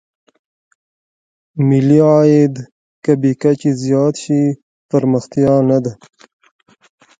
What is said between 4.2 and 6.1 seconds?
شي پرمختیا نه ده.